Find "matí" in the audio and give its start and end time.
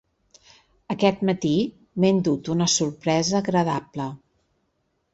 1.29-1.51